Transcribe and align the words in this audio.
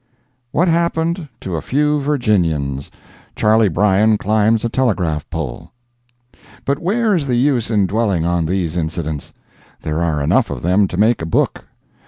WHAT 0.51 0.67
HAPPENED 0.67 1.29
TO 1.39 1.55
A 1.55 1.61
FEW 1.61 2.01
VIRGINIANS—CHARLEY 2.01 3.67
BRYAN 3.69 4.17
CLIMBS 4.17 4.65
A 4.65 4.69
TELEGRAPH 4.69 5.29
POLE. 5.29 5.71
But 6.65 6.79
where 6.79 7.13
is 7.13 7.27
the 7.27 7.35
use 7.37 7.69
in 7.69 7.85
dwelling 7.85 8.25
on 8.25 8.47
these 8.47 8.75
incidents? 8.75 9.31
There 9.83 10.01
are 10.01 10.23
enough 10.23 10.49
of 10.49 10.63
them 10.63 10.87
to 10.87 10.97
make 10.97 11.21
a 11.21 11.27
book. 11.27 11.65